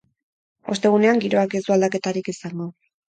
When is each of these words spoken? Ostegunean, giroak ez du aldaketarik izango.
Ostegunean, 0.75 1.21
giroak 1.25 1.53
ez 1.59 1.61
du 1.67 1.75
aldaketarik 1.77 2.33
izango. 2.35 2.69